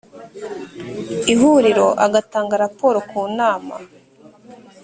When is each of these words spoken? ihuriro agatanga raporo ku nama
ihuriro 1.33 1.87
agatanga 2.05 2.53
raporo 2.63 2.97
ku 3.09 3.19
nama 3.37 3.75